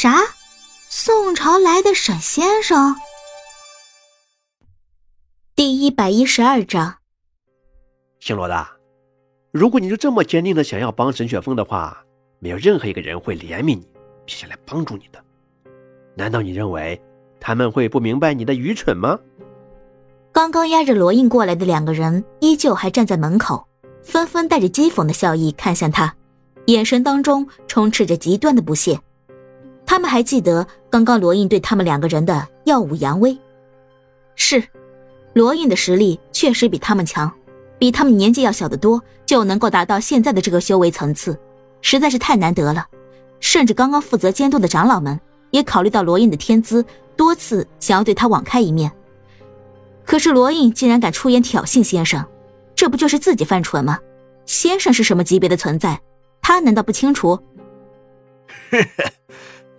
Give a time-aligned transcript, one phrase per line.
[0.00, 0.14] 啥？
[0.88, 2.94] 宋朝来的沈先生？
[5.56, 6.98] 第一百一十二章。
[8.20, 8.64] 姓罗的，
[9.50, 12.00] 如果你就这么坚定的想要帮沈雪峰的话，
[12.38, 13.88] 没有任何一个人会怜悯你，
[14.24, 15.20] 并且来帮助你的。
[16.14, 17.02] 难道你认为
[17.40, 19.18] 他们会不明白你的愚蠢吗？
[20.30, 23.66] 刚刚押着罗印过来的两个人依旧还站在门口，
[24.04, 26.14] 纷纷带着讥讽的笑意看向他，
[26.66, 29.00] 眼神当中充斥着极端的不屑。
[29.98, 33.36] 他们还记得刚刚罗印对他们两个人的耀武扬威。
[34.36, 34.62] 是，
[35.32, 37.28] 罗印的实力确实比他们强，
[37.80, 41.36] 比他们年纪要小得多，就能够达到现在的这个修为层次，
[41.82, 42.86] 实在是太难得了。
[43.40, 45.18] 甚至刚刚负责监督的长老们
[45.50, 46.84] 也考虑到罗印的天资，
[47.16, 48.92] 多次想要对他网开一面。
[50.04, 52.24] 可是罗印竟然敢出言挑衅先生，
[52.76, 53.98] 这不就是自己犯蠢吗？
[54.46, 56.00] 先生是什么级别的存在，
[56.40, 57.36] 他难道不清楚？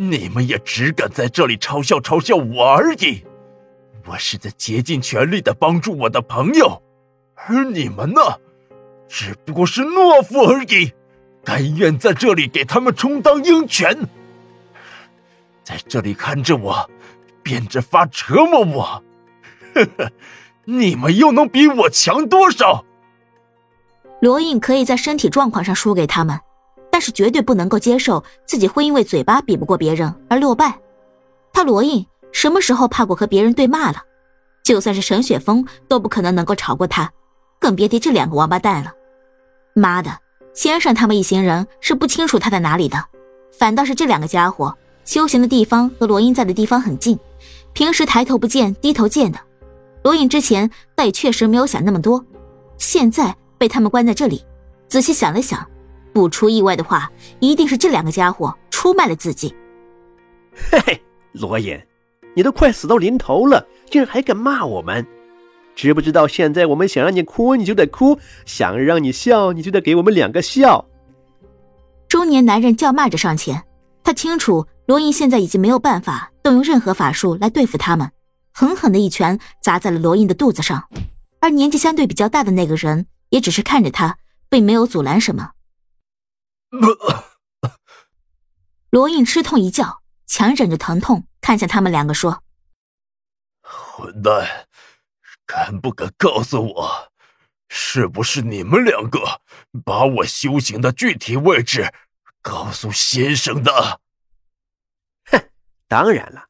[0.01, 3.21] 你们也只敢在这里嘲笑嘲笑我而已。
[4.07, 6.81] 我是在竭尽全力的帮助我的朋友，
[7.35, 8.21] 而你们呢，
[9.09, 10.93] 只不过是懦夫而已，
[11.43, 14.07] 甘愿在这里给他们充当鹰犬，
[15.65, 16.89] 在这里看着我，
[17.43, 19.03] 变着法折磨我。
[19.75, 20.09] 呵呵，
[20.63, 22.85] 你们又能比我强多少？
[24.21, 26.39] 罗印可以在身体状况上输给他们，
[26.99, 30.77] 但是绝对不能够接受自己会因为嘴巴比不过别人而落败。
[31.53, 34.03] 他罗印什么时候怕过和别人对骂了？
[34.65, 37.09] 就算是沈雪峰都不可能能够吵过他，
[37.57, 38.91] 更别提这两个王八蛋了。
[39.73, 40.11] 妈的，
[40.53, 43.01] 先生他们一行人是不清楚他在哪里的，
[43.57, 47.17] 反倒是这两个家伙修行的地方和罗印在的地方很近，
[47.71, 49.39] 平时抬头不见低头见的。
[50.03, 52.21] 罗印之前倒也确实没有想那么多，
[52.77, 54.43] 现在被他们关在这里，
[54.89, 55.65] 仔细想了想，
[56.19, 59.55] 不出意外的话，一定是这两个家伙出卖了自己。
[60.53, 61.79] 嘿嘿，罗隐，
[62.35, 65.07] 你都快死到临头了，竟然还敢骂我们？
[65.75, 70.83] 知不知道现在我们想让你哭你就得哭，想让你笑你就得给我们两个笑？
[72.09, 73.63] 中年男人叫骂着上前，
[74.03, 78.11] 他清楚罗隐现在已经没有办法动用任何法术来对付他们。
[78.51, 80.83] 狠狠的一拳砸在了罗印的肚子上，
[81.39, 84.17] 而年纪相对比较大的那个人也只是看着他，
[84.49, 85.51] 并没有阻拦什么。
[88.91, 92.43] 罗印吃痛一叫，强忍着疼痛看向他们两个说
[93.61, 94.67] ：“混蛋，
[95.45, 97.11] 敢不敢告诉我，
[97.69, 99.41] 是不是你们两个
[99.83, 101.93] 把我修行的具体位置
[102.41, 103.99] 告诉先生的？”
[105.31, 105.49] 哼，
[105.87, 106.47] 当然了。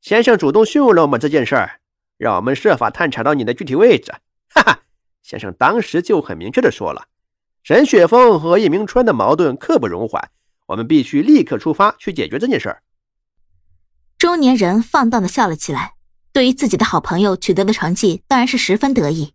[0.00, 1.80] 先生主动询问了我们这件事儿，
[2.16, 4.12] 让我们设法探查到你的具体位置。
[4.48, 4.80] 哈哈，
[5.22, 7.06] 先生当时就很明确的说了，
[7.62, 10.30] 沈雪峰和叶明川的矛盾刻不容缓，
[10.66, 12.82] 我们必须立刻出发去解决这件事儿。
[14.16, 15.94] 中年人放荡的笑了起来，
[16.32, 19.34] 对于自己的好朋友取得的成绩，当然是十分得意。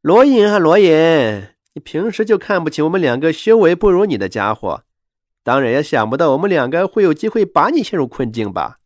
[0.00, 0.90] 罗隐啊，罗隐，
[1.74, 4.84] 你平时就看不起我们两个修为不如你的家伙，
[5.44, 8.78] 当然也想不到我们两个会有机会把你陷入困境吧？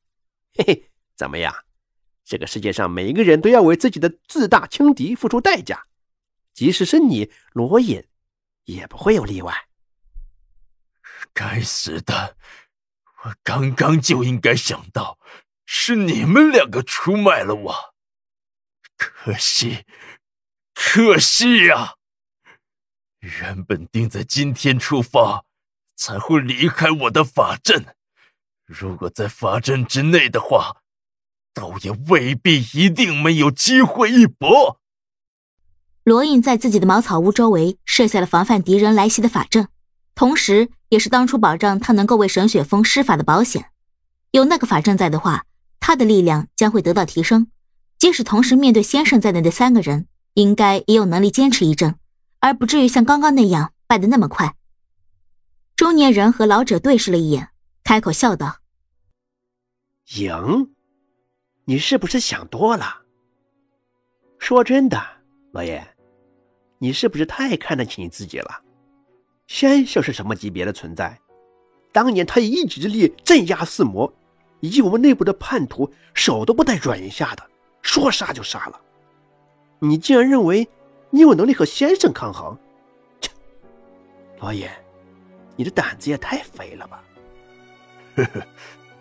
[0.55, 1.55] 嘿嘿，怎么样？
[2.25, 5.85] 这个世界上每一个人都要为自己的自大轻敌付出代价，
[6.53, 8.05] 即使是你罗隐，
[8.67, 9.53] 也不会有例外。
[11.33, 12.37] 该死的！
[13.25, 15.19] 我刚刚就应该想到，
[15.65, 17.95] 是你们两个出卖了我。
[18.97, 19.85] 可惜，
[20.75, 21.97] 可惜呀！
[23.21, 25.45] 原本定在今天出发，
[25.97, 27.97] 才会离开我的法阵。
[28.65, 30.83] 如果在法阵之内的话，
[31.53, 34.81] 倒也未必一定没有机会一搏。
[36.07, 39.67] 罗印在自己的茅草屋周围设下了防范敌人来袭的法阵，
[40.15, 43.73] 同时也是当初保障他能够为沈雪峰施法的保险。
[44.31, 45.47] 有那个法阵在的话，
[45.81, 47.49] 他的力量将会得到提升。
[47.99, 51.97] 即使同时面对先生在内的三个人，应该也有能力坚持一阵，
[52.39, 54.55] 而不至于像刚刚那样败得那么快。
[55.75, 57.49] 中年人和老者对视了一眼。
[57.83, 58.59] 开口笑道
[60.19, 60.71] ：“赢，
[61.65, 63.03] 你是不是想多了？
[64.39, 65.03] 说真的，
[65.53, 65.96] 罗爷，
[66.79, 68.61] 你是不是太看得起你自己了？
[69.47, 71.19] 先生是什么级别的存在？
[71.93, 74.13] 当年他以一己之力镇压四魔，
[74.61, 77.43] 以及我们内部的叛徒，手都不带软一下的，
[77.81, 78.81] 说杀就杀了。
[79.79, 80.69] 你竟然认为
[81.11, 82.59] 你有能力和先生抗衡？
[83.21, 83.31] 切，
[84.41, 84.71] 老爷，
[85.57, 87.03] 你的胆子也太肥了吧！”
[88.17, 88.47] 呵呵，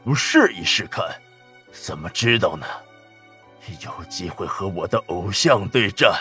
[0.04, 1.04] 不试一试看，
[1.72, 2.66] 怎么知道呢？
[3.82, 6.14] 有机会和我的偶像对战，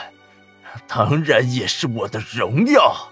[0.87, 3.09] 当然也是我的荣耀。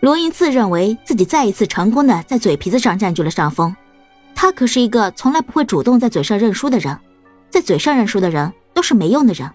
[0.00, 3.74] 罗印自认为自己再一次成功的在嘴皮子上占据了上风，
[4.34, 6.96] 他可是一个从来不会主动在嘴上认输的人，
[7.50, 9.50] 在嘴上认输的人都是没用的人。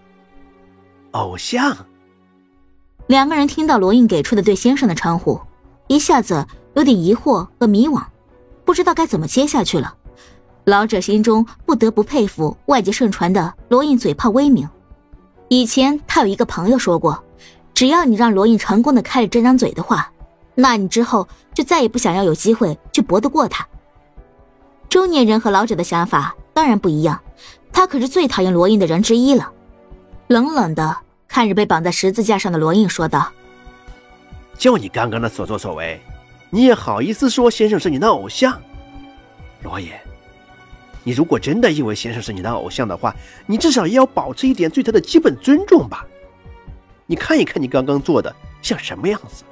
[1.12, 1.74] 偶像。
[3.06, 5.40] 两个人听到罗印给出的对先生的称呼，
[5.88, 8.02] 一下子有点疑惑和迷惘，
[8.64, 9.94] 不知道该怎么接下去了。
[10.64, 14.68] 老者心中不得不佩服外界盛传的罗印嘴炮威名。
[15.48, 17.22] 以前他有一个朋友说过，
[17.74, 20.10] 只要你让罗印成功的开了这张嘴的话，
[20.54, 23.66] 那你之后就再也不想要有机会去搏得过他。
[24.88, 27.20] 中年人和老者的想法当然不一样，
[27.72, 29.50] 他可是最讨厌罗印的人之一了。
[30.28, 30.96] 冷冷的
[31.28, 33.30] 看着被绑在十字架上的罗印，说道
[34.56, 36.00] ：“就你刚刚的所作所为，
[36.50, 38.58] 你也好意思说先生是你的偶像？
[39.62, 39.90] 罗隐，
[41.04, 43.14] 你如果真的以为先生是你的偶像的话，
[43.46, 46.04] 你至少也要保持一点对他的基本尊重吧。
[47.06, 49.44] 你看一看你刚刚做的像什么样子，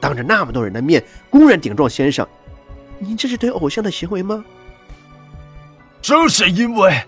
[0.00, 2.26] 当着那么多人的面公然顶撞先生，
[2.98, 4.44] 你这是对偶像的行为吗？
[6.02, 7.00] 正是因为。”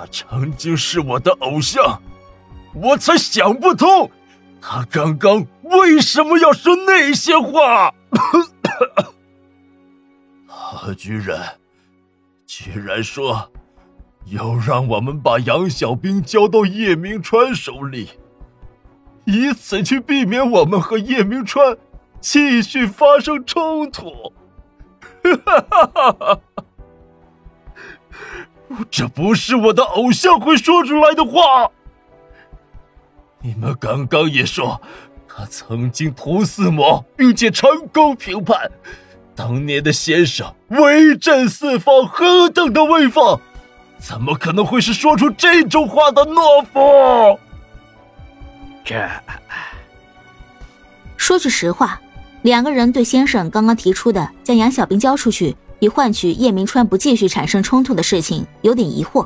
[0.00, 2.00] 他曾经是我的偶像，
[2.72, 4.08] 我才想不通，
[4.60, 7.92] 他刚刚为什么要说那些话。
[10.46, 11.58] 他居然，
[12.48, 13.52] 居然说
[14.24, 18.08] 要让我们把杨小兵交到叶明川手里，
[19.26, 21.76] 以此去避免我们和叶明川
[22.20, 24.32] 继续发生冲突。
[25.22, 26.40] 哈哈哈哈！
[28.90, 31.70] 这不是我的偶像会说出来的话。
[33.42, 34.80] 你们刚刚也说，
[35.28, 38.70] 他曾经屠四魔，并且成功平叛。
[39.38, 43.38] 当年的先生威震四方，何等的威风，
[44.00, 47.38] 怎么可能会是说出这种话的懦夫？
[48.84, 49.08] 这……
[51.16, 52.00] 说句实话，
[52.42, 55.56] 两个人对先生刚刚提出的将杨小兵交出去。
[55.78, 59.24] 以换取叶明川不继续产生冲突的事情，有点疑惑，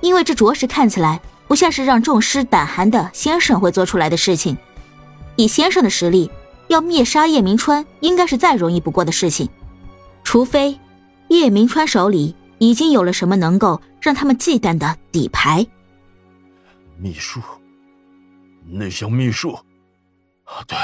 [0.00, 4.56] 因为这着实看起来不像是让众师胆寒的先生会做出来的事情。
[5.34, 6.30] 以先生的实力，
[6.72, 9.46] 要灭杀叶明川应该是再容易不过的事情，
[10.24, 10.80] 除非
[11.28, 15.66] 叶明川手里已经有了什么能够让他们忌惮的底牌。
[16.96, 17.42] 秘术，
[18.66, 19.52] 那项秘术，
[20.44, 20.78] 啊，对，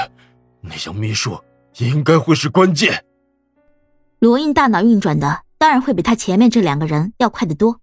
[0.61, 1.39] 那项秘术
[1.77, 3.03] 应该会是关键。
[4.19, 7.79] 罗印大脑运转的当然会比他前面这两个人要快得多，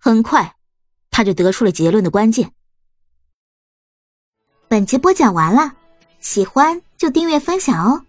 [0.00, 0.54] 很快
[1.10, 2.52] 他就得出了结论的关键。
[4.68, 5.74] 本集播讲完了，
[6.22, 8.04] 喜欢就订阅分享哦。